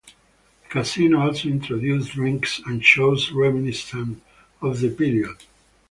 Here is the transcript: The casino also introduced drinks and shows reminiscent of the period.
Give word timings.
The 0.63 0.67
casino 0.69 1.21
also 1.27 1.47
introduced 1.49 2.13
drinks 2.13 2.59
and 2.65 2.83
shows 2.83 3.31
reminiscent 3.31 4.23
of 4.59 4.79
the 4.79 4.89
period. 4.89 5.37